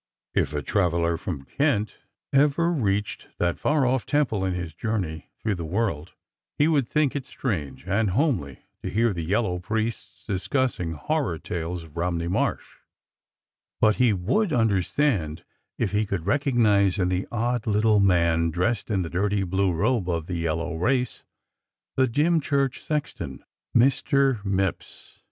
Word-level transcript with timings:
If 0.33 0.51
a 0.55 0.63
traveller 0.63 1.15
from 1.15 1.43
Kent 1.45 1.99
ever 2.33 2.71
reached 2.71 3.27
that 3.37 3.59
far 3.59 3.85
off 3.85 4.03
temple 4.03 4.43
in 4.43 4.55
his 4.55 4.73
journey 4.73 5.29
through 5.37 5.53
the 5.53 5.63
world 5.63 6.15
he 6.57 6.67
would 6.67 6.87
think 6.87 7.15
it 7.15 7.27
strange 7.27 7.83
and 7.85 8.09
homely 8.09 8.63
to 8.81 8.89
hear 8.89 9.13
the 9.13 9.23
yellow 9.23 9.59
priests 9.59 10.23
discussing 10.25 10.93
horror 10.93 11.37
tales 11.37 11.83
of 11.83 11.95
Romney 11.95 12.27
Marsh, 12.27 12.77
but 13.79 13.97
he 13.97 14.11
would 14.11 14.51
understand 14.51 15.43
if 15.77 15.91
he 15.91 16.07
could 16.07 16.23
recog 16.23 16.55
nize 16.55 16.97
in 16.97 17.09
the 17.09 17.27
odd 17.31 17.67
little 17.67 17.99
man, 17.99 18.49
dressed 18.49 18.89
in 18.89 19.03
the 19.03 19.07
dirty 19.07 19.43
blue 19.43 19.67
300 19.67 19.67
ECHOES 19.83 20.05
301 20.05 20.05
robe 20.07 20.09
of 20.17 20.25
the 20.25 20.35
yellow 20.39 20.75
race, 20.77 21.23
the 21.95 22.07
Dymchurch 22.07 22.79
sexton, 22.81 23.45
Mr. 23.77 24.43
Mipps. 24.43 25.19